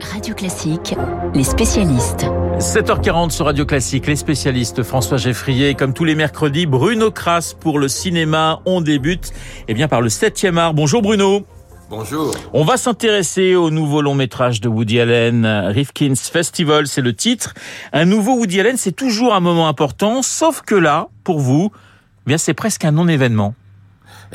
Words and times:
Radio 0.00 0.34
Classique, 0.34 0.94
les 1.34 1.44
spécialistes. 1.44 2.26
7h40 2.58 3.30
sur 3.30 3.46
Radio 3.46 3.64
Classique, 3.64 4.06
les 4.06 4.16
spécialistes 4.16 4.82
François 4.82 5.18
Geffrier, 5.18 5.74
comme 5.74 5.94
tous 5.94 6.04
les 6.04 6.14
mercredis, 6.14 6.66
Bruno 6.66 7.10
Kras 7.10 7.54
pour 7.58 7.78
le 7.78 7.88
cinéma. 7.88 8.60
On 8.66 8.80
débute 8.80 9.32
eh 9.68 9.74
bien, 9.74 9.86
par 9.86 10.00
le 10.00 10.08
7e 10.08 10.56
art. 10.56 10.74
Bonjour 10.74 11.00
Bruno. 11.00 11.46
Bonjour. 11.90 12.34
On 12.52 12.64
va 12.64 12.76
s'intéresser 12.76 13.54
au 13.54 13.70
nouveau 13.70 14.02
long 14.02 14.14
métrage 14.14 14.60
de 14.60 14.68
Woody 14.68 15.00
Allen, 15.00 15.46
Rifkin's 15.46 16.28
Festival, 16.28 16.86
c'est 16.86 17.02
le 17.02 17.14
titre. 17.14 17.54
Un 17.92 18.04
nouveau 18.04 18.34
Woody 18.34 18.60
Allen, 18.60 18.76
c'est 18.76 18.92
toujours 18.96 19.34
un 19.34 19.40
moment 19.40 19.68
important, 19.68 20.22
sauf 20.22 20.62
que 20.62 20.74
là, 20.74 21.08
pour 21.22 21.40
vous, 21.40 21.70
eh 21.72 22.26
bien 22.26 22.38
c'est 22.38 22.54
presque 22.54 22.84
un 22.84 22.92
non-événement. 22.92 23.54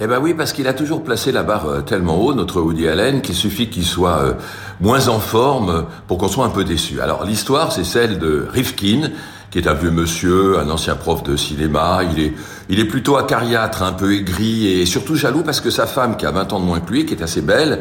Eh 0.01 0.07
ben 0.07 0.19
oui, 0.21 0.33
parce 0.33 0.53
qu'il 0.53 0.65
a 0.67 0.73
toujours 0.73 1.03
placé 1.03 1.33
la 1.33 1.43
barre 1.43 1.65
euh, 1.65 1.81
tellement 1.81 2.23
haut, 2.23 2.33
notre 2.33 2.61
Woody 2.61 2.87
Allen, 2.87 3.21
qu'il 3.21 3.35
suffit 3.35 3.69
qu'il 3.69 3.83
soit 3.83 4.19
euh, 4.19 4.33
moins 4.79 5.09
en 5.09 5.19
forme 5.19 5.87
pour 6.07 6.17
qu'on 6.17 6.29
soit 6.29 6.45
un 6.45 6.49
peu 6.49 6.63
déçu. 6.63 7.01
Alors 7.01 7.25
l'histoire, 7.25 7.73
c'est 7.73 7.83
celle 7.83 8.17
de 8.17 8.47
Rifkin, 8.49 9.09
qui 9.51 9.57
est 9.57 9.67
un 9.67 9.73
vieux 9.73 9.91
monsieur, 9.91 10.57
un 10.57 10.69
ancien 10.69 10.95
prof 10.95 11.21
de 11.23 11.35
cinéma. 11.35 11.99
Il 12.15 12.23
est, 12.23 12.33
il 12.69 12.79
est 12.79 12.85
plutôt 12.85 13.17
acariâtre, 13.17 13.81
un 13.81 13.93
peu 13.93 14.13
aigri 14.13 14.67
et 14.67 14.85
surtout 14.85 15.15
jaloux 15.15 15.41
parce 15.41 15.59
que 15.59 15.71
sa 15.71 15.87
femme, 15.87 16.17
qui 16.17 16.27
a 16.27 16.31
20 16.31 16.53
ans 16.53 16.59
de 16.59 16.65
moins 16.65 16.79
que 16.79 16.91
lui, 16.91 17.05
qui 17.05 17.15
est 17.15 17.23
assez 17.23 17.41
belle, 17.41 17.79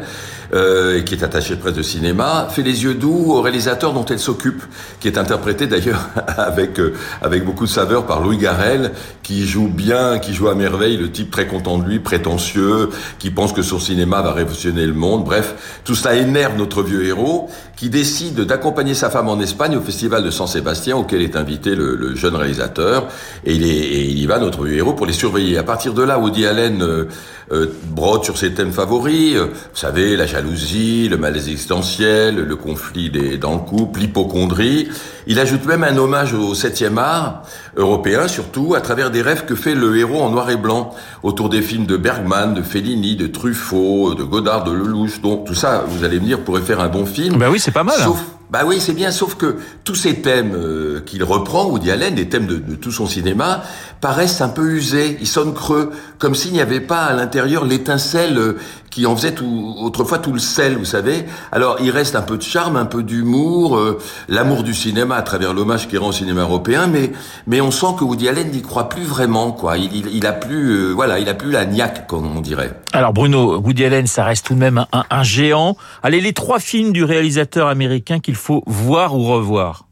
euh, 0.51 0.97
et 0.97 1.03
qui 1.03 1.13
est 1.13 1.23
attachée 1.23 1.55
de 1.55 1.61
presse 1.61 1.75
de 1.75 1.83
cinéma, 1.83 2.47
fait 2.49 2.63
les 2.63 2.83
yeux 2.83 2.95
doux 2.95 3.33
au 3.33 3.41
réalisateur 3.41 3.93
dont 3.93 4.05
elle 4.05 4.17
s'occupe, 4.17 4.63
qui 4.99 5.07
est 5.07 5.19
interprété 5.19 5.67
d'ailleurs 5.67 6.09
avec 6.37 6.79
euh, 6.79 6.93
avec 7.21 7.45
beaucoup 7.45 7.65
de 7.65 7.69
saveur 7.69 8.07
par 8.07 8.19
Louis 8.19 8.37
Garrel, 8.37 8.91
qui 9.21 9.45
joue 9.45 9.67
bien, 9.67 10.17
qui 10.17 10.33
joue 10.33 10.47
à 10.47 10.55
merveille, 10.55 10.97
le 10.97 11.11
type 11.11 11.29
très 11.29 11.45
content 11.45 11.77
de 11.77 11.87
lui, 11.87 11.99
prétentieux, 11.99 12.89
qui 13.19 13.29
pense 13.29 13.53
que 13.53 13.61
son 13.61 13.77
cinéma 13.77 14.23
va 14.23 14.33
révolutionner 14.33 14.87
le 14.87 14.93
monde. 14.93 15.23
Bref, 15.23 15.81
tout 15.83 15.93
cela 15.93 16.15
énerve 16.15 16.57
notre 16.57 16.81
vieux 16.81 17.05
héros, 17.05 17.51
qui 17.75 17.89
décide 17.89 18.41
d'accompagner 18.41 18.95
sa 18.95 19.11
femme 19.11 19.29
en 19.29 19.39
Espagne 19.39 19.77
au 19.77 19.81
festival 19.81 20.23
de 20.23 20.31
San 20.31 20.47
Sébastien, 20.47 20.97
auquel 20.97 21.21
est 21.21 21.35
invité 21.35 21.75
le, 21.75 21.95
le 21.95 22.15
jeune 22.15 22.35
réalisateur, 22.35 23.07
et 23.45 23.53
il, 23.53 23.63
est, 23.63 23.67
et 23.67 24.03
il 24.05 24.17
y 24.17 24.25
va, 24.25 24.39
notre 24.39 24.63
vieux 24.63 24.78
pour 24.83 25.05
les 25.05 25.13
surveiller. 25.13 25.57
À 25.57 25.63
partir 25.63 25.93
de 25.93 26.01
là, 26.01 26.19
Woody 26.19 26.45
Allen 26.45 26.81
euh, 26.81 27.05
euh, 27.51 27.67
brode 27.91 28.23
sur 28.23 28.37
ses 28.37 28.53
thèmes 28.53 28.71
favoris, 28.71 29.35
vous 29.35 29.49
savez, 29.73 30.15
la 30.15 30.25
jalousie, 30.25 31.09
le 31.09 31.17
malaise 31.17 31.47
existentiel, 31.49 32.35
le 32.35 32.55
conflit 32.55 33.09
des, 33.09 33.37
dans 33.37 33.53
le 33.53 33.59
couple, 33.59 33.99
l'hypochondrie. 34.01 34.89
Il 35.31 35.39
ajoute 35.39 35.63
même 35.65 35.83
un 35.83 35.95
hommage 35.95 36.33
au 36.33 36.55
septième 36.55 36.97
art 36.97 37.43
européen, 37.77 38.27
surtout 38.27 38.73
à 38.73 38.81
travers 38.81 39.11
des 39.11 39.21
rêves 39.21 39.45
que 39.45 39.53
fait 39.53 39.75
le 39.75 39.95
héros 39.95 40.23
en 40.23 40.31
noir 40.31 40.49
et 40.49 40.57
blanc 40.57 40.89
autour 41.21 41.49
des 41.49 41.61
films 41.61 41.85
de 41.85 41.97
Bergman, 41.97 42.55
de 42.55 42.63
Fellini, 42.63 43.15
de 43.15 43.27
Truffaut, 43.27 44.15
de 44.15 44.23
Godard, 44.23 44.63
de 44.63 44.71
Lelouch. 44.71 45.21
Donc 45.21 45.45
tout 45.45 45.53
ça, 45.53 45.85
vous 45.87 46.03
allez 46.03 46.19
me 46.19 46.25
dire, 46.25 46.39
pourrait 46.43 46.63
faire 46.63 46.79
un 46.79 46.89
bon 46.89 47.05
film. 47.05 47.37
Ben 47.37 47.49
oui, 47.51 47.59
c'est 47.59 47.69
pas 47.69 47.83
mal. 47.83 47.97
hein. 47.99 48.05
Sauf, 48.05 48.17
bah 48.49 48.61
oui, 48.65 48.79
c'est 48.81 48.93
bien, 48.93 49.11
sauf 49.11 49.35
que 49.35 49.57
tous 49.83 49.93
ces 49.93 50.15
thèmes 50.21 50.55
euh, 50.55 51.01
qu'il 51.05 51.23
reprend, 51.23 51.65
Woody 51.67 51.91
Allen, 51.91 52.15
les 52.15 52.27
thèmes 52.27 52.47
de, 52.47 52.55
de, 52.55 52.73
tout 52.73 52.91
son 52.91 53.05
cinéma, 53.05 53.61
paraissent 54.01 54.41
un 54.41 54.49
peu 54.49 54.71
usés, 54.71 55.19
ils 55.21 55.27
sonnent 55.27 55.53
creux, 55.53 55.91
comme 56.17 56.33
s'il 56.33 56.53
n'y 56.53 56.61
avait 56.61 56.79
pas 56.81 57.03
à 57.03 57.13
l'intérieur 57.13 57.63
l'étincelle 57.63 58.39
euh, 58.39 58.57
qui 58.89 59.05
en 59.05 59.15
faisait 59.15 59.33
tout, 59.33 59.75
autrefois 59.79 60.17
tout 60.17 60.31
le 60.33 60.39
sel, 60.39 60.77
vous 60.77 60.85
savez. 60.85 61.25
Alors 61.51 61.77
il 61.79 61.91
reste 61.91 62.15
un 62.15 62.23
peu 62.23 62.37
de 62.37 62.41
charme, 62.41 62.75
un 62.75 62.85
peu 62.85 63.03
d'humour, 63.03 63.77
euh, 63.77 63.99
l'amour 64.29 64.63
du 64.63 64.73
cinéma 64.73 65.18
à 65.19 65.21
travers 65.21 65.53
l'hommage 65.53 65.87
qu'il 65.87 65.99
rend 65.99 66.07
au 66.07 66.11
cinéma 66.11 66.41
européen, 66.41 66.87
mais 66.87 67.11
mais 67.45 67.61
on 67.61 67.71
sent 67.71 67.93
que 67.97 68.03
Woody 68.03 68.27
Allen 68.27 68.49
n'y 68.49 68.61
croit 68.61 68.89
plus 68.89 69.03
vraiment, 69.03 69.51
quoi. 69.51 69.77
Il, 69.77 69.95
il, 69.95 70.07
il 70.15 70.25
a 70.25 70.33
plus, 70.33 70.71
euh, 70.71 70.91
voilà, 70.93 71.19
il 71.19 71.29
a 71.29 71.33
plus 71.33 71.51
la 71.51 71.65
niaque, 71.65 72.07
comme 72.07 72.35
on 72.35 72.41
dirait. 72.41 72.71
Alors 72.93 73.13
Bruno, 73.13 73.59
Woody 73.59 73.85
Allen, 73.85 74.07
ça 74.07 74.23
reste 74.23 74.45
tout 74.47 74.55
de 74.55 74.59
même 74.59 74.85
un, 74.91 75.03
un 75.09 75.23
géant. 75.23 75.75
Allez, 76.01 76.21
les 76.21 76.33
trois 76.33 76.59
films 76.59 76.93
du 76.93 77.03
réalisateur 77.03 77.67
américain 77.67 78.19
qu'il 78.19 78.35
faut 78.35 78.63
voir 78.65 79.15
ou 79.15 79.23
revoir. 79.25 79.85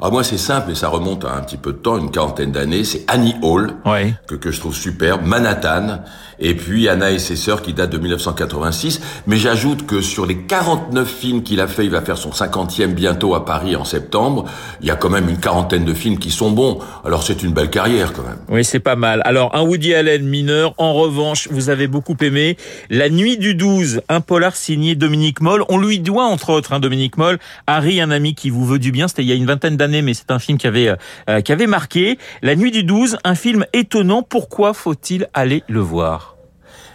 Ah 0.00 0.10
moi 0.10 0.22
c'est 0.24 0.38
simple 0.38 0.70
et 0.72 0.74
ça 0.74 0.88
remonte 0.88 1.24
à 1.24 1.34
un 1.34 1.40
petit 1.40 1.56
peu 1.56 1.72
de 1.72 1.78
temps, 1.78 1.96
une 1.98 2.10
quarantaine 2.10 2.52
d'années. 2.52 2.84
C'est 2.84 3.04
Annie 3.08 3.34
Hall 3.42 3.72
Ouais. 3.84 4.14
que, 4.26 4.34
que 4.34 4.50
je 4.50 4.60
trouve 4.60 4.74
superbe, 4.74 5.22
Manhattan 5.24 6.00
et 6.38 6.54
puis 6.54 6.86
Anna 6.88 7.10
et 7.12 7.18
ses 7.18 7.34
sœurs 7.36 7.62
qui 7.62 7.72
date 7.72 7.88
de 7.90 7.96
1986. 7.98 9.00
Mais 9.26 9.38
j'ajoute 9.38 9.86
que 9.86 10.02
sur 10.02 10.26
les 10.26 10.36
49 10.42 11.08
films 11.08 11.42
qu'il 11.42 11.62
a 11.62 11.66
fait, 11.66 11.84
il 11.86 11.90
va 11.90 12.02
faire 12.02 12.18
son 12.18 12.28
50e 12.30 12.88
bientôt 12.92 13.34
à 13.34 13.46
Paris 13.46 13.74
en 13.74 13.84
septembre. 13.84 14.44
Il 14.82 14.86
y 14.86 14.90
a 14.90 14.96
quand 14.96 15.08
même 15.08 15.30
une 15.30 15.38
quarantaine 15.38 15.86
de 15.86 15.94
films 15.94 16.18
qui 16.18 16.30
sont 16.30 16.50
bons. 16.50 16.78
Alors 17.06 17.22
c'est 17.22 17.42
une 17.42 17.52
belle 17.52 17.70
carrière 17.70 18.12
quand 18.12 18.22
même. 18.22 18.36
Oui, 18.50 18.64
c'est 18.66 18.80
pas 18.80 18.96
mal. 18.96 19.22
Alors, 19.24 19.54
un 19.56 19.62
Woody 19.62 19.94
Allen 19.94 20.26
mineur. 20.26 20.74
En 20.76 20.92
revanche, 20.92 21.48
vous 21.50 21.70
avez 21.70 21.86
beaucoup 21.86 22.16
aimé 22.20 22.58
La 22.90 23.08
Nuit 23.08 23.38
du 23.38 23.54
12, 23.54 24.02
un 24.10 24.20
polar 24.20 24.54
signé 24.56 24.94
Dominique 24.94 25.40
Moll. 25.40 25.64
On 25.70 25.78
lui 25.78 26.00
doit, 26.00 26.24
entre 26.26 26.50
autres, 26.50 26.74
hein, 26.74 26.80
Dominique 26.80 27.16
Moll, 27.16 27.38
Harry, 27.66 27.98
un 28.02 28.10
ami 28.10 28.34
qui 28.34 28.50
vous 28.50 28.66
veut 28.66 28.78
du 28.78 28.92
bien. 28.92 29.08
C'était 29.08 29.22
il 29.22 29.28
y 29.28 29.32
a 29.32 29.36
une 29.36 29.46
vingtaine 29.46 29.65
d'années, 29.70 30.02
mais 30.02 30.14
c'est 30.14 30.30
un 30.30 30.38
film 30.38 30.58
qui 30.58 30.66
avait, 30.66 30.94
euh, 31.28 31.40
qui 31.40 31.52
avait 31.52 31.66
marqué. 31.66 32.18
La 32.42 32.54
Nuit 32.54 32.70
du 32.70 32.84
12, 32.84 33.18
un 33.24 33.34
film 33.34 33.64
étonnant. 33.72 34.22
Pourquoi 34.22 34.74
faut-il 34.74 35.28
aller 35.34 35.64
le 35.68 35.80
voir? 35.80 36.36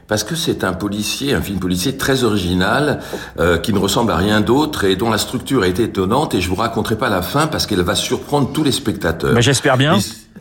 Parce 0.07 0.25
que 0.25 0.35
c'est 0.35 0.65
un 0.65 0.73
policier, 0.73 1.33
un 1.33 1.41
film 1.41 1.59
policier 1.59 1.95
très 1.95 2.25
original, 2.25 2.99
euh, 3.39 3.57
qui 3.57 3.71
ne 3.71 3.79
ressemble 3.79 4.11
à 4.11 4.17
rien 4.17 4.41
d'autre 4.41 4.83
et 4.83 4.97
dont 4.97 5.09
la 5.09 5.17
structure 5.17 5.63
est 5.63 5.79
étonnante. 5.79 6.35
Et 6.35 6.41
je 6.41 6.49
vous 6.49 6.55
raconterai 6.55 6.97
pas 6.97 7.09
la 7.09 7.21
fin 7.21 7.47
parce 7.47 7.65
qu'elle 7.65 7.81
va 7.81 7.95
surprendre 7.95 8.51
tous 8.51 8.63
les 8.63 8.73
spectateurs. 8.73 9.41
J'espère 9.41 9.77
bien. 9.77 9.97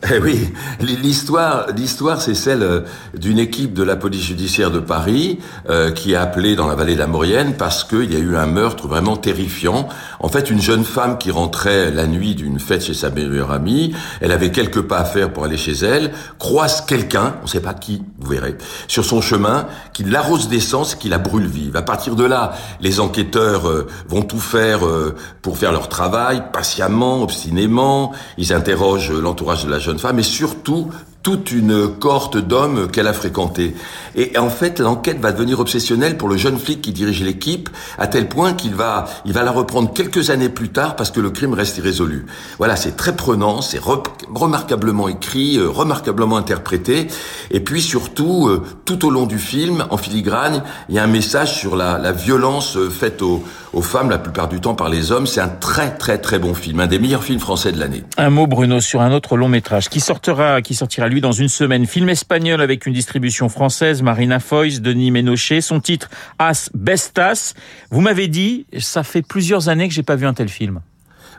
Eh 0.09 0.17
oui, 0.17 0.49
l'histoire, 0.79 1.67
l'histoire, 1.75 2.19
c'est 2.21 2.33
celle 2.33 2.63
euh, 2.63 2.81
d'une 3.15 3.37
équipe 3.37 3.73
de 3.73 3.83
la 3.83 3.95
police 3.95 4.23
judiciaire 4.23 4.71
de 4.71 4.79
Paris 4.79 5.37
euh, 5.69 5.91
qui 5.91 6.13
est 6.13 6.15
appelée 6.15 6.55
dans 6.55 6.67
la 6.67 6.73
vallée 6.73 6.95
de 6.95 6.99
la 6.99 7.05
Maurienne 7.05 7.53
parce 7.55 7.83
qu'il 7.83 8.11
y 8.11 8.15
a 8.15 8.19
eu 8.19 8.35
un 8.35 8.47
meurtre 8.47 8.87
vraiment 8.87 9.15
terrifiant. 9.15 9.87
En 10.19 10.27
fait, 10.27 10.49
une 10.49 10.59
jeune 10.59 10.85
femme 10.85 11.19
qui 11.19 11.29
rentrait 11.29 11.91
la 11.91 12.07
nuit 12.07 12.33
d'une 12.33 12.59
fête 12.59 12.83
chez 12.83 12.95
sa 12.95 13.11
meilleure 13.11 13.51
amie, 13.51 13.93
elle 14.21 14.31
avait 14.31 14.49
quelques 14.49 14.81
pas 14.81 14.97
à 14.97 15.05
faire 15.05 15.31
pour 15.31 15.43
aller 15.43 15.57
chez 15.57 15.73
elle, 15.73 16.11
croise 16.39 16.81
quelqu'un, 16.81 17.35
on 17.41 17.43
ne 17.43 17.49
sait 17.49 17.61
pas 17.61 17.75
qui, 17.75 18.01
vous 18.19 18.31
verrez, 18.31 18.57
sur 18.87 19.05
son 19.05 19.21
chemin, 19.21 19.67
qui 19.93 20.03
l'arrose 20.03 20.49
d'essence 20.49 20.95
qui 20.95 21.09
la 21.09 21.19
brûle 21.19 21.45
vive. 21.45 21.75
À 21.75 21.83
partir 21.83 22.15
de 22.15 22.23
là, 22.23 22.53
les 22.79 22.99
enquêteurs 22.99 23.69
euh, 23.69 23.87
vont 24.07 24.23
tout 24.23 24.39
faire 24.39 24.83
euh, 24.83 25.15
pour 25.43 25.59
faire 25.59 25.71
leur 25.71 25.89
travail, 25.89 26.41
patiemment, 26.51 27.21
obstinément. 27.21 28.13
Ils 28.39 28.51
interrogent 28.51 29.11
l'entourage 29.11 29.65
de 29.65 29.69
la 29.69 29.77
jeune 29.77 29.90
femme 29.99 30.19
et 30.19 30.23
surtout 30.23 30.89
toute 31.23 31.51
une 31.51 31.87
cohorte 31.87 32.37
d'hommes 32.37 32.89
qu'elle 32.89 33.07
a 33.07 33.13
fréquentés. 33.13 33.75
Et 34.15 34.37
en 34.37 34.49
fait, 34.49 34.79
l'enquête 34.79 35.19
va 35.19 35.31
devenir 35.31 35.59
obsessionnelle 35.59 36.17
pour 36.17 36.27
le 36.27 36.37
jeune 36.37 36.57
flic 36.57 36.81
qui 36.81 36.91
dirige 36.91 37.21
l'équipe, 37.23 37.69
à 37.97 38.07
tel 38.07 38.27
point 38.27 38.53
qu'il 38.53 38.73
va, 38.73 39.05
il 39.25 39.33
va 39.33 39.43
la 39.43 39.51
reprendre 39.51 39.93
quelques 39.93 40.29
années 40.29 40.49
plus 40.49 40.69
tard 40.69 40.95
parce 40.95 41.11
que 41.11 41.19
le 41.19 41.29
crime 41.29 41.53
reste 41.53 41.77
irrésolu. 41.77 42.25
Voilà, 42.57 42.75
c'est 42.75 42.97
très 42.97 43.15
prenant, 43.15 43.61
c'est 43.61 43.79
re- 43.79 44.03
remarquablement 44.33 45.07
écrit, 45.07 45.57
euh, 45.57 45.69
remarquablement 45.69 46.37
interprété, 46.37 47.07
et 47.51 47.59
puis 47.59 47.81
surtout, 47.81 48.47
euh, 48.47 48.63
tout 48.85 49.05
au 49.05 49.09
long 49.09 49.25
du 49.25 49.37
film, 49.37 49.85
en 49.89 49.97
filigrane, 49.97 50.63
il 50.89 50.95
y 50.95 50.99
a 50.99 51.03
un 51.03 51.07
message 51.07 51.53
sur 51.55 51.75
la, 51.75 51.97
la 51.97 52.11
violence 52.11 52.77
euh, 52.77 52.89
faite 52.89 53.21
aux, 53.21 53.43
aux 53.73 53.81
femmes, 53.81 54.09
la 54.09 54.17
plupart 54.17 54.47
du 54.47 54.59
temps 54.59 54.75
par 54.75 54.89
les 54.89 55.11
hommes. 55.11 55.27
C'est 55.27 55.41
un 55.41 55.49
très 55.49 55.95
très 55.95 56.17
très 56.17 56.39
bon 56.39 56.53
film, 56.53 56.79
un 56.79 56.87
des 56.87 56.99
meilleurs 56.99 57.23
films 57.23 57.39
français 57.39 57.71
de 57.71 57.79
l'année. 57.79 58.03
Un 58.17 58.29
mot, 58.29 58.47
Bruno, 58.47 58.79
sur 58.81 59.01
un 59.01 59.11
autre 59.11 59.37
long 59.37 59.47
métrage 59.47 59.87
qui 59.89 59.99
sortira, 59.99 60.61
qui 60.61 60.73
sortira 60.73 61.07
lui 61.11 61.21
dans 61.21 61.31
une 61.31 61.49
semaine. 61.49 61.85
Film 61.85 62.09
espagnol 62.09 62.61
avec 62.61 62.85
une 62.85 62.93
distribution 62.93 63.49
française, 63.49 64.01
Marina 64.01 64.39
Foïs, 64.39 64.81
Denis 64.81 65.11
Ménochet. 65.11 65.61
Son 65.61 65.79
titre, 65.79 66.09
As 66.39 66.69
Bestas. 66.73 67.53
Vous 67.91 68.01
m'avez 68.01 68.27
dit, 68.27 68.65
ça 68.79 69.03
fait 69.03 69.21
plusieurs 69.21 69.69
années 69.69 69.87
que 69.87 69.93
j'ai 69.93 70.03
pas 70.03 70.15
vu 70.15 70.25
un 70.25 70.33
tel 70.33 70.49
film. 70.49 70.81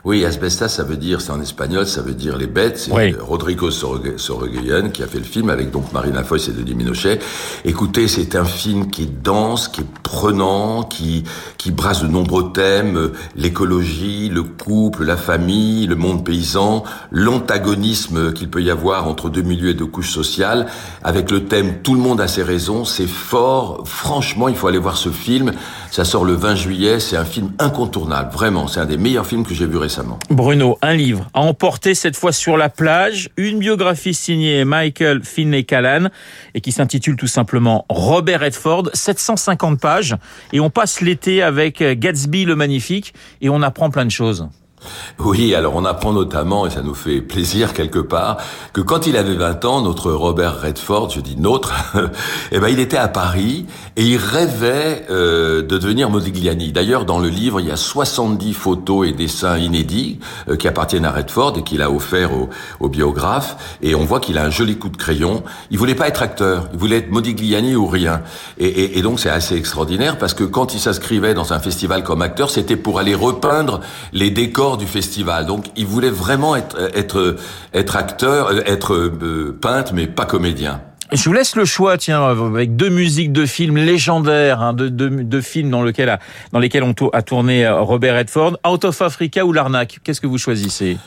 Oui, 0.05 0.25
asbestas, 0.25 0.67
ça 0.67 0.83
veut 0.83 0.97
dire, 0.97 1.21
c'est 1.21 1.31
en 1.31 1.39
espagnol, 1.39 1.87
ça 1.87 2.01
veut 2.01 2.13
dire 2.13 2.35
les 2.37 2.45
bêtes. 2.45 2.77
C'est 2.77 2.91
Oui. 2.91 3.15
Rodrigo 3.17 3.71
Sorogoyen 3.71 4.89
qui 4.89 5.01
a 5.01 5.07
fait 5.07 5.17
le 5.17 5.23
film 5.23 5.49
avec 5.49 5.71
donc 5.71 5.93
Marina 5.93 6.25
Foïs 6.25 6.49
et 6.49 6.51
Denis 6.51 6.75
Minochet. 6.75 7.19
Écoutez, 7.63 8.09
c'est 8.09 8.35
un 8.35 8.43
film 8.43 8.91
qui 8.91 9.03
est 9.03 9.23
dense, 9.23 9.69
qui 9.69 9.79
est 9.79 9.87
prenant, 10.03 10.83
qui 10.83 11.23
qui 11.57 11.71
brasse 11.71 12.01
de 12.01 12.07
nombreux 12.07 12.51
thèmes 12.51 12.97
euh, 12.97 13.13
l'écologie, 13.37 14.27
le 14.27 14.43
couple, 14.43 15.05
la 15.05 15.15
famille, 15.15 15.87
le 15.87 15.95
monde 15.95 16.25
paysan, 16.25 16.83
l'antagonisme 17.11 18.33
qu'il 18.33 18.49
peut 18.49 18.61
y 18.61 18.69
avoir 18.69 19.07
entre 19.07 19.29
deux 19.29 19.41
milieux 19.41 19.69
et 19.69 19.73
deux 19.73 19.85
couches 19.85 20.11
sociales, 20.11 20.67
avec 21.01 21.31
le 21.31 21.45
thème 21.45 21.77
tout 21.81 21.93
le 21.93 22.01
monde 22.01 22.19
a 22.19 22.27
ses 22.27 22.43
raisons. 22.43 22.83
C'est 22.83 23.07
fort. 23.07 23.83
Franchement, 23.85 24.49
il 24.49 24.55
faut 24.55 24.67
aller 24.67 24.79
voir 24.79 24.97
ce 24.97 25.07
film. 25.07 25.53
Ça 25.91 26.03
sort 26.03 26.25
le 26.25 26.33
20 26.33 26.55
juillet. 26.55 26.99
C'est 26.99 27.15
un 27.15 27.23
film 27.23 27.51
incontournable. 27.57 28.33
Vraiment, 28.33 28.67
c'est 28.67 28.81
un 28.81 28.85
des 28.85 28.97
meilleurs 28.97 29.25
films 29.25 29.45
que 29.45 29.53
j'ai 29.53 29.65
vu 29.65 29.77
récemment. 29.77 29.92
Bruno, 30.29 30.77
un 30.81 30.93
livre 30.93 31.29
à 31.33 31.41
emporter 31.41 31.93
cette 31.93 32.15
fois 32.15 32.31
sur 32.31 32.57
la 32.57 32.69
plage, 32.69 33.29
une 33.37 33.59
biographie 33.59 34.13
signée 34.13 34.65
Michael 34.65 35.23
Finlay 35.23 35.63
Callan 35.63 36.09
et 36.53 36.61
qui 36.61 36.71
s'intitule 36.71 37.15
tout 37.15 37.27
simplement 37.27 37.85
Robert 37.89 38.41
Redford, 38.41 38.89
750 38.93 39.79
pages 39.79 40.15
et 40.51 40.59
on 40.59 40.69
passe 40.69 41.01
l'été 41.01 41.41
avec 41.41 41.81
Gatsby 41.81 42.45
le 42.45 42.55
magnifique 42.55 43.13
et 43.41 43.49
on 43.49 43.61
apprend 43.61 43.89
plein 43.89 44.05
de 44.05 44.11
choses. 44.11 44.47
Oui, 45.19 45.55
alors 45.55 45.75
on 45.75 45.85
apprend 45.85 46.11
notamment, 46.11 46.65
et 46.67 46.69
ça 46.69 46.81
nous 46.81 46.93
fait 46.93 47.21
plaisir 47.21 47.73
quelque 47.73 47.99
part, 47.99 48.37
que 48.73 48.81
quand 48.81 49.07
il 49.07 49.17
avait 49.17 49.35
20 49.35 49.65
ans, 49.65 49.81
notre 49.81 50.11
Robert 50.11 50.61
Redford, 50.61 51.09
je 51.11 51.21
dis 51.21 51.35
notre, 51.37 51.73
eh 52.51 52.59
ben 52.59 52.67
il 52.67 52.79
était 52.79 52.97
à 52.97 53.07
Paris 53.07 53.65
et 53.95 54.05
il 54.05 54.17
rêvait 54.17 55.05
euh, 55.09 55.61
de 55.61 55.77
devenir 55.77 56.09
Modigliani. 56.09 56.71
D'ailleurs, 56.71 57.05
dans 57.05 57.19
le 57.19 57.29
livre, 57.29 57.59
il 57.59 57.67
y 57.67 57.71
a 57.71 57.75
70 57.75 58.53
photos 58.53 59.07
et 59.07 59.11
dessins 59.11 59.57
inédits 59.57 60.19
euh, 60.49 60.55
qui 60.55 60.67
appartiennent 60.67 61.05
à 61.05 61.11
Redford 61.11 61.57
et 61.57 61.63
qu'il 61.63 61.81
a 61.81 61.91
offert 61.91 62.33
au, 62.33 62.49
au, 62.79 62.89
biographe. 62.89 63.77
Et 63.81 63.95
on 63.95 64.05
voit 64.05 64.19
qu'il 64.19 64.37
a 64.37 64.43
un 64.43 64.49
joli 64.49 64.77
coup 64.77 64.89
de 64.89 64.97
crayon. 64.97 65.43
Il 65.71 65.77
voulait 65.77 65.95
pas 65.95 66.07
être 66.07 66.21
acteur, 66.21 66.69
il 66.73 66.79
voulait 66.79 66.97
être 66.97 67.11
Modigliani 67.11 67.75
ou 67.75 67.87
rien. 67.87 68.21
Et, 68.57 68.67
et, 68.67 68.99
et 68.99 69.01
donc 69.01 69.19
c'est 69.19 69.29
assez 69.29 69.55
extraordinaire 69.55 70.17
parce 70.17 70.33
que 70.33 70.43
quand 70.43 70.73
il 70.73 70.79
s'inscrivait 70.79 71.33
dans 71.33 71.53
un 71.53 71.59
festival 71.59 72.03
comme 72.03 72.21
acteur, 72.21 72.49
c'était 72.49 72.75
pour 72.75 72.99
aller 72.99 73.15
repeindre 73.15 73.81
les 74.11 74.29
décors 74.29 74.72
du 74.77 74.85
festival. 74.85 75.45
Donc 75.45 75.65
il 75.75 75.85
voulait 75.85 76.09
vraiment 76.09 76.55
être, 76.55 76.77
être, 76.95 77.35
être 77.73 77.95
acteur, 77.95 78.51
être 78.67 78.93
euh, 78.93 79.57
peintre, 79.59 79.93
mais 79.93 80.07
pas 80.07 80.25
comédien. 80.25 80.81
Je 81.11 81.23
vous 81.25 81.33
laisse 81.33 81.55
le 81.55 81.65
choix, 81.65 81.97
tiens, 81.97 82.23
avec 82.23 82.75
deux 82.75 82.89
musiques 82.89 83.31
de 83.31 83.45
films 83.45 83.77
légendaires, 83.77 84.61
hein, 84.61 84.73
de, 84.73 84.89
de, 84.89 85.09
de, 85.09 85.41
films 85.41 85.69
dans, 85.69 85.83
lequel 85.83 86.17
dans 86.51 86.59
lesquels 86.59 86.83
on 86.83 86.95
a 87.09 87.21
tourné 87.21 87.65
euh, 87.65 87.81
Robert 87.81 88.15
Redford, 88.15 88.57
Out 88.67 88.85
of 88.85 88.99
Africa 89.01 89.45
ou 89.45 89.53
L'Arnaque. 89.53 89.99
Qu'est-ce 90.03 90.21
que 90.21 90.27
vous 90.27 90.39
choisissez? 90.39 90.97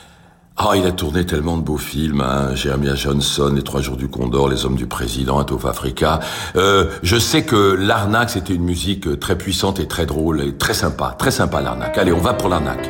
Ah, 0.55 0.71
il 0.75 0.85
a 0.87 0.91
tourné 0.91 1.25
tellement 1.25 1.57
de 1.57 1.61
beaux 1.61 1.77
films, 1.77 2.21
hein. 2.21 2.55
Jeremiah 2.55 2.95
Johnson, 2.95 3.51
Les 3.53 3.63
Trois 3.63 3.81
Jours 3.81 3.97
du 3.97 4.07
Condor, 4.07 4.49
Les 4.49 4.65
Hommes 4.65 4.75
du 4.75 4.87
Président, 4.87 5.39
Out 5.41 5.51
of 5.51 5.65
Africa. 5.65 6.19
Euh, 6.55 6.85
je 7.03 7.17
sais 7.17 7.43
que 7.43 7.75
l'arnaque, 7.75 8.29
c'était 8.29 8.55
une 8.55 8.63
musique 8.63 9.19
très 9.19 9.37
puissante 9.37 9.79
et 9.79 9.87
très 9.87 10.05
drôle, 10.05 10.41
et 10.41 10.55
très 10.55 10.73
sympa, 10.73 11.15
très 11.19 11.31
sympa 11.31 11.61
l'arnaque. 11.61 11.97
Allez, 11.97 12.13
on 12.13 12.21
va 12.21 12.33
pour 12.33 12.49
l'arnaque. 12.49 12.89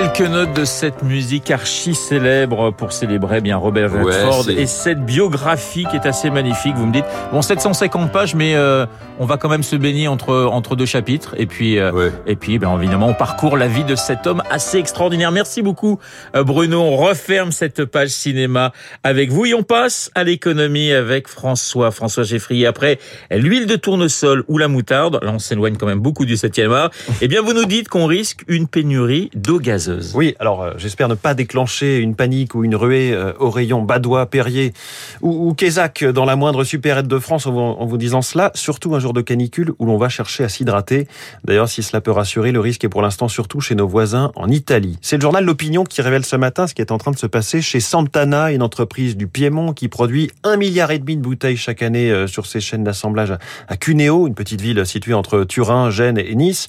Quelques 0.13 0.29
notes 0.29 0.53
de 0.53 0.65
cette 0.65 1.03
musique 1.03 1.51
archi 1.51 1.95
célèbre 1.95 2.71
pour 2.71 2.91
célébrer 2.91 3.39
bien 3.39 3.55
Robert 3.57 3.91
Redford 3.91 4.47
ouais, 4.47 4.61
et 4.61 4.65
cette 4.65 5.05
biographie 5.05 5.85
qui 5.89 5.95
est 5.95 6.05
assez 6.05 6.29
magnifique. 6.29 6.75
Vous 6.75 6.85
me 6.85 6.91
dites 6.91 7.05
bon 7.31 7.41
750 7.41 8.11
pages, 8.11 8.35
mais 8.35 8.55
euh, 8.55 8.85
on 9.19 9.25
va 9.25 9.37
quand 9.37 9.47
même 9.47 9.63
se 9.63 9.75
baigner 9.75 10.07
entre 10.07 10.49
entre 10.51 10.75
deux 10.75 10.85
chapitres 10.85 11.35
et 11.37 11.45
puis 11.45 11.77
euh, 11.77 11.91
ouais. 11.91 12.11
et 12.27 12.35
puis 12.35 12.59
bien 12.59 12.75
évidemment 12.77 13.07
on 13.07 13.13
parcourt 13.13 13.55
la 13.55 13.67
vie 13.67 13.83
de 13.83 13.95
cet 13.95 14.27
homme 14.27 14.43
assez 14.49 14.77
extraordinaire. 14.77 15.31
Merci 15.31 15.61
beaucoup 15.61 15.99
euh, 16.35 16.43
Bruno. 16.43 16.81
On 16.81 16.97
referme 16.97 17.51
cette 17.51 17.85
page 17.85 18.09
cinéma 18.09 18.73
avec 19.03 19.31
vous 19.31 19.45
et 19.45 19.53
on 19.53 19.63
passe 19.63 20.11
à 20.15 20.23
l'économie 20.23 20.91
avec 20.91 21.27
François 21.27 21.91
François 21.91 22.23
Geffrier. 22.23 22.67
Après 22.67 22.99
l'huile 23.29 23.65
de 23.65 23.75
tournesol 23.75 24.43
ou 24.47 24.57
la 24.57 24.67
moutarde, 24.67 25.19
là 25.21 25.31
on 25.31 25.39
s'éloigne 25.39 25.77
quand 25.77 25.87
même 25.87 26.01
beaucoup 26.01 26.25
du 26.25 26.35
7e 26.35 26.73
art. 26.73 26.91
Eh 27.21 27.27
bien 27.27 27.41
vous 27.41 27.53
nous 27.53 27.65
dites 27.65 27.87
qu'on 27.87 28.07
risque 28.07 28.43
une 28.47 28.67
pénurie 28.67 29.29
d'eau 29.35 29.59
gazeuse. 29.59 30.00
Oui, 30.15 30.35
alors 30.39 30.61
euh, 30.61 30.73
j'espère 30.77 31.07
ne 31.07 31.15
pas 31.15 31.33
déclencher 31.33 31.97
une 31.97 32.15
panique 32.15 32.55
ou 32.55 32.63
une 32.63 32.75
ruée 32.75 33.13
euh, 33.13 33.33
au 33.39 33.49
rayon 33.49 33.81
Badois, 33.81 34.25
Perrier 34.25 34.73
ou, 35.21 35.49
ou 35.49 35.53
Kézac 35.53 36.03
dans 36.03 36.25
la 36.25 36.35
moindre 36.35 36.63
supérette 36.63 37.07
de 37.07 37.19
France 37.19 37.47
en 37.47 37.51
vous, 37.51 37.59
en 37.59 37.85
vous, 37.85 37.97
disant 37.97 38.21
cela, 38.21 38.51
surtout 38.55 38.95
un 38.95 38.99
jour 38.99 39.13
de 39.13 39.21
canicule 39.21 39.73
où 39.79 39.85
l'on 39.85 39.97
va 39.97 40.09
chercher 40.09 40.43
à 40.43 40.49
s'hydrater. 40.49 41.07
D'ailleurs, 41.43 41.69
si 41.69 41.83
cela 41.83 42.01
peut 42.01 42.11
rassurer, 42.11 42.51
le 42.51 42.59
risque 42.59 42.83
est 42.83 42.89
pour 42.89 43.01
l'instant 43.01 43.27
surtout 43.27 43.61
chez 43.61 43.75
nos 43.75 43.87
voisins 43.87 44.31
en 44.35 44.49
Italie. 44.49 44.97
C'est 45.01 45.17
le 45.17 45.21
journal 45.21 45.45
L'Opinion 45.45 45.83
qui 45.83 46.01
révèle 46.01 46.25
ce 46.25 46.35
matin 46.35 46.67
ce 46.67 46.73
qui 46.73 46.81
est 46.81 46.91
en 46.91 46.97
train 46.97 47.11
de 47.11 47.17
se 47.17 47.27
passer 47.27 47.61
chez 47.61 47.79
Santana, 47.79 48.51
une 48.51 48.61
entreprise 48.61 49.17
du 49.17 49.27
Piémont 49.27 49.73
qui 49.73 49.87
produit 49.87 50.31
un 50.43 50.57
milliard 50.57 50.91
et 50.91 50.99
demi 50.99 51.17
de 51.17 51.21
bouteilles 51.21 51.57
chaque 51.57 51.81
année 51.81 52.11
euh, 52.11 52.27
sur 52.27 52.45
ses 52.45 52.59
chaînes 52.59 52.83
d'assemblage 52.83 53.33
à 53.67 53.77
Cuneo, 53.77 54.27
une 54.27 54.35
petite 54.35 54.61
ville 54.61 54.85
située 54.85 55.13
entre 55.13 55.43
Turin, 55.43 55.89
Gênes 55.89 56.17
et 56.17 56.35
Nice. 56.35 56.67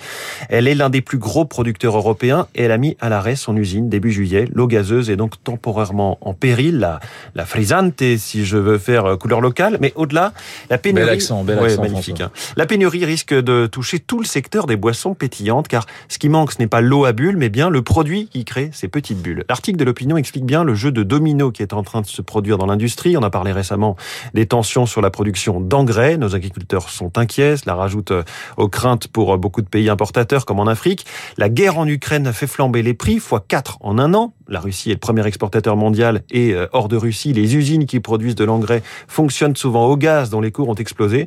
Elle 0.48 0.68
est 0.68 0.74
l'un 0.74 0.90
des 0.90 1.00
plus 1.00 1.18
gros 1.18 1.44
producteurs 1.44 1.96
européens 1.96 2.46
et 2.54 2.62
elle 2.64 2.72
a 2.72 2.78
mis 2.78 2.96
à 3.00 3.08
l'arrêt 3.22 3.36
son 3.36 3.56
usine 3.56 3.88
début 3.88 4.10
juillet. 4.10 4.46
L'eau 4.52 4.66
gazeuse 4.66 5.08
est 5.08 5.14
donc 5.14 5.34
temporairement 5.44 6.18
en 6.22 6.34
péril, 6.34 6.80
la, 6.80 6.98
la 7.36 7.46
frisante, 7.46 8.02
si 8.18 8.44
je 8.44 8.56
veux 8.56 8.78
faire 8.78 9.16
couleur 9.16 9.40
locale. 9.40 9.78
Mais 9.80 9.92
au-delà, 9.94 10.32
la 10.70 10.78
pénurie... 10.78 11.06
Bel 11.06 11.14
accent, 11.14 11.44
bel 11.44 11.58
ouais, 11.60 11.66
accent, 11.66 11.82
magnifique. 11.82 12.20
Hein. 12.20 12.32
La 12.56 12.66
pénurie 12.66 13.04
risque 13.04 13.32
de 13.32 13.68
toucher 13.68 14.00
tout 14.00 14.18
le 14.18 14.24
secteur 14.24 14.66
des 14.66 14.74
boissons 14.74 15.14
pétillantes, 15.14 15.68
car 15.68 15.86
ce 16.08 16.18
qui 16.18 16.28
manque, 16.28 16.50
ce 16.50 16.58
n'est 16.58 16.66
pas 16.66 16.80
l'eau 16.80 17.04
à 17.04 17.12
bulles, 17.12 17.36
mais 17.36 17.48
bien 17.48 17.70
le 17.70 17.82
produit 17.82 18.26
qui 18.26 18.44
crée 18.44 18.70
ces 18.72 18.88
petites 18.88 19.22
bulles. 19.22 19.44
L'article 19.48 19.78
de 19.78 19.84
l'opinion 19.84 20.16
explique 20.16 20.44
bien 20.44 20.64
le 20.64 20.74
jeu 20.74 20.90
de 20.90 21.04
domino 21.04 21.52
qui 21.52 21.62
est 21.62 21.74
en 21.74 21.84
train 21.84 22.00
de 22.00 22.06
se 22.06 22.22
produire 22.22 22.58
dans 22.58 22.66
l'industrie. 22.66 23.16
On 23.16 23.22
a 23.22 23.30
parlé 23.30 23.52
récemment 23.52 23.96
des 24.34 24.46
tensions 24.46 24.84
sur 24.84 25.00
la 25.00 25.10
production 25.10 25.60
d'engrais. 25.60 26.16
Nos 26.16 26.34
agriculteurs 26.34 26.88
sont 26.88 27.18
inquiets, 27.18 27.56
cela 27.56 27.76
rajoute 27.76 28.12
aux 28.56 28.68
craintes 28.68 29.06
pour 29.06 29.38
beaucoup 29.38 29.62
de 29.62 29.68
pays 29.68 29.88
importateurs 29.88 30.44
comme 30.44 30.58
en 30.58 30.66
Afrique. 30.66 31.06
La 31.38 31.48
guerre 31.48 31.78
en 31.78 31.86
Ukraine 31.86 32.26
a 32.26 32.32
fait 32.32 32.48
flamber 32.48 32.82
les 32.82 32.94
prix, 32.94 33.11
fois 33.20 33.40
4 33.40 33.78
en 33.80 33.98
un 33.98 34.14
an. 34.14 34.34
La 34.48 34.60
Russie 34.60 34.90
est 34.90 34.94
le 34.94 34.98
premier 34.98 35.26
exportateur 35.26 35.76
mondial 35.76 36.22
et 36.30 36.54
euh, 36.54 36.66
hors 36.72 36.88
de 36.88 36.96
Russie, 36.96 37.32
les 37.32 37.56
usines 37.56 37.86
qui 37.86 38.00
produisent 38.00 38.34
de 38.34 38.44
l'engrais 38.44 38.82
fonctionnent 39.08 39.56
souvent 39.56 39.86
au 39.86 39.96
gaz 39.96 40.30
dont 40.30 40.40
les 40.40 40.50
cours 40.50 40.68
ont 40.68 40.74
explosé. 40.74 41.26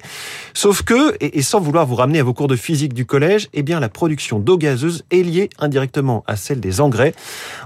Sauf 0.53 0.83
que, 0.83 1.15
et, 1.19 1.41
sans 1.41 1.59
vouloir 1.59 1.85
vous 1.85 1.95
ramener 1.95 2.19
à 2.19 2.23
vos 2.23 2.33
cours 2.33 2.47
de 2.47 2.55
physique 2.55 2.93
du 2.93 3.05
collège, 3.05 3.47
eh 3.53 3.63
bien 3.63 3.79
la 3.79 3.89
production 3.89 4.39
d'eau 4.39 4.57
gazeuse 4.57 5.03
est 5.11 5.23
liée 5.23 5.49
indirectement 5.59 6.23
à 6.27 6.35
celle 6.35 6.59
des 6.59 6.81
engrais. 6.81 7.13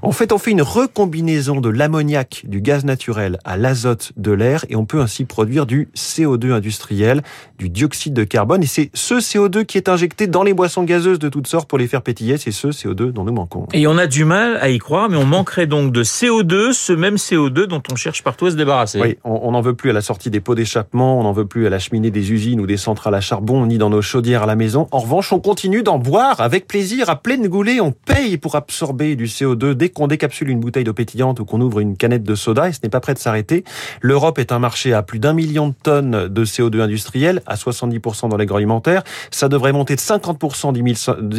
En 0.01 0.11
fait, 0.11 0.31
on 0.31 0.37
fait 0.37 0.51
une 0.51 0.61
recombinaison 0.61 1.61
de 1.61 1.69
l'ammoniac, 1.69 2.43
du 2.45 2.61
gaz 2.61 2.85
naturel 2.85 3.39
à 3.45 3.57
l'azote 3.57 4.11
de 4.17 4.31
l'air 4.31 4.65
et 4.69 4.75
on 4.75 4.85
peut 4.85 5.01
ainsi 5.01 5.25
produire 5.25 5.65
du 5.65 5.89
CO2 5.95 6.51
industriel, 6.51 7.21
du 7.57 7.69
dioxyde 7.69 8.13
de 8.13 8.23
carbone 8.23 8.63
et 8.63 8.67
c'est 8.67 8.89
ce 8.93 9.15
CO2 9.15 9.65
qui 9.65 9.77
est 9.77 9.89
injecté 9.89 10.27
dans 10.27 10.43
les 10.43 10.53
boissons 10.53 10.83
gazeuses 10.83 11.19
de 11.19 11.29
toutes 11.29 11.47
sortes 11.47 11.69
pour 11.69 11.77
les 11.77 11.87
faire 11.87 12.01
pétiller, 12.01 12.37
c'est 12.37 12.51
ce 12.51 12.67
CO2 12.67 13.11
dont 13.11 13.23
nous 13.23 13.33
manquons. 13.33 13.67
Et 13.73 13.87
on 13.87 13.97
a 13.97 14.07
du 14.07 14.25
mal 14.25 14.57
à 14.61 14.69
y 14.69 14.77
croire, 14.77 15.09
mais 15.09 15.17
on 15.17 15.25
manquerait 15.39 15.67
donc 15.67 15.93
de 15.93 16.03
CO2, 16.03 16.73
ce 16.73 16.91
même 16.91 17.15
CO2 17.15 17.63
dont 17.65 17.81
on 17.89 17.95
cherche 17.95 18.23
partout 18.23 18.47
à 18.47 18.51
se 18.51 18.57
débarrasser. 18.57 18.99
Oui, 18.99 19.17
on 19.23 19.51
n'en 19.51 19.61
veut 19.61 19.73
plus 19.73 19.89
à 19.89 19.93
la 19.93 20.01
sortie 20.01 20.29
des 20.29 20.41
pots 20.41 20.53
d'échappement, 20.53 21.17
on 21.17 21.23
n'en 21.23 21.31
veut 21.31 21.45
plus 21.45 21.65
à 21.65 21.69
la 21.69 21.79
cheminée 21.79 22.11
des 22.11 22.33
usines 22.33 22.59
ou 22.59 22.67
des 22.67 22.75
centrales 22.75 23.15
à 23.15 23.21
charbon, 23.21 23.65
ni 23.65 23.77
dans 23.77 23.89
nos 23.89 24.01
chaudières 24.01 24.43
à 24.43 24.45
la 24.45 24.57
maison. 24.57 24.89
En 24.91 24.99
revanche, 24.99 25.31
on 25.31 25.39
continue 25.39 25.81
d'en 25.81 25.97
boire 25.97 26.41
avec 26.41 26.67
plaisir, 26.67 27.09
à 27.09 27.15
pleine 27.15 27.47
goulée. 27.47 27.79
On 27.79 27.93
paye 27.93 28.35
pour 28.35 28.57
absorber 28.57 29.15
du 29.15 29.27
CO2 29.27 29.75
dès 29.75 29.87
qu'on 29.87 30.07
décapsule 30.07 30.49
une 30.49 30.59
bouteille 30.59 30.83
d'eau 30.83 30.91
pétillante 30.91 31.39
ou 31.39 31.45
qu'on 31.45 31.61
ouvre 31.61 31.79
une 31.79 31.95
canette 31.95 32.23
de 32.23 32.35
soda, 32.35 32.67
et 32.67 32.73
ce 32.73 32.79
n'est 32.83 32.89
pas 32.89 32.99
prêt 32.99 33.13
de 33.13 33.19
s'arrêter. 33.19 33.63
L'Europe 34.01 34.39
est 34.39 34.51
un 34.51 34.59
marché 34.59 34.93
à 34.93 35.03
plus 35.03 35.19
d'un 35.19 35.31
million 35.31 35.69
de 35.69 35.75
tonnes 35.81 36.27
de 36.27 36.45
CO2 36.45 36.81
industriel, 36.81 37.41
à 37.47 37.55
70% 37.55 38.27
dans 38.27 38.35
l'agroalimentaire. 38.35 39.03
Ça 39.31 39.47
devrait 39.47 39.71
monter 39.71 39.95
de 39.95 40.01
50% 40.01 40.73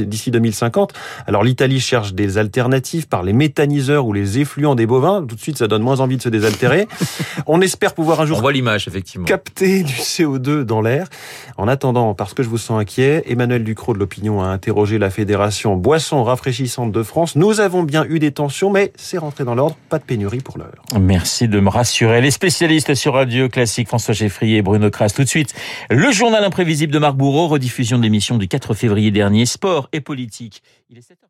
d'ici 0.07 0.31
2050. 0.31 0.95
Alors 1.27 1.45
l'Italie 1.45 1.81
cherche 1.81 2.15
des 2.15 2.39
alternatives 2.39 3.07
par 3.07 3.23
les 3.23 3.35
méthaniseurs 3.35 3.90
ou 3.99 4.13
les 4.13 4.39
effluents 4.39 4.75
des 4.75 4.87
bovins. 4.87 5.25
Tout 5.27 5.35
de 5.35 5.41
suite, 5.41 5.59
ça 5.59 5.67
donne 5.69 5.83
moins 5.83 6.01
envie 6.01 6.17
de 6.17 6.23
se 6.23 6.29
désaltérer. 6.29 6.87
On 7.47 7.61
espère 7.61 7.95
pouvoir 7.95 8.21
un 8.21 8.27
jour 8.27 8.39
On 8.39 8.41
voit 8.41 8.53
l'image, 8.53 8.87
effectivement. 8.89 9.27
capter 9.27 9.83
du 9.83 9.95
CO2 9.95 10.63
dans 10.63 10.81
l'air. 10.81 11.09
En 11.57 11.69
attendant, 11.69 12.15
parce 12.15 12.35
que 12.35 12.43
je 12.43 12.49
vous 12.49 12.59
sens 12.59 12.81
inquiet, 12.81 13.23
Emmanuel 13.27 13.65
Ducrot 13.65 13.95
de 13.95 13.99
l'Opinion 13.99 14.43
a 14.43 14.47
interrogé 14.47 14.99
la 14.99 15.11
Fédération 15.11 15.77
Boissons 15.77 16.23
rafraîchissantes 16.25 16.93
de 16.93 17.03
France. 17.03 17.37
Nous 17.37 17.61
avons 17.61 17.83
bien 17.83 18.05
eu 18.09 18.19
des 18.19 18.33
tensions, 18.33 18.71
mais 18.71 18.93
c'est 18.97 19.19
rentré 19.19 19.45
dans 19.45 19.55
l'ordre. 19.55 19.77
Pas 19.89 19.99
de 19.99 20.05
pénurie 20.05 20.41
pour 20.41 20.59
l'heure. 20.59 20.83
Merci 20.99 21.49
de 21.49 21.61
me 21.61 21.69
rassurer. 21.69 22.21
Les 22.21 22.31
spécialistes 22.31 22.95
sur 22.95 23.15
Radio 23.15 23.49
Classique, 23.49 23.89
François 23.89 24.15
Geffrier 24.15 24.59
et 24.59 24.63
Bruno 24.63 24.91
Kras. 24.91 25.13
Tout 25.15 25.25
de 25.25 25.29
suite, 25.29 25.55
le 25.91 26.11
journal 26.13 26.45
imprévisible 26.45 26.93
de 26.93 26.99
Marc 26.99 27.17
Bourreau, 27.17 27.49
rediffusion 27.49 27.99
de 27.99 28.03
l'émission 28.03 28.39
du 28.39 28.49
4 28.49 28.75
février 28.75 29.11
dernier, 29.11 29.47
sport 29.47 29.89
et 29.93 30.01
politique. 30.01 30.63
Il 30.91 30.99
est 30.99 31.03
7 31.03 31.11
heures. 31.23 31.29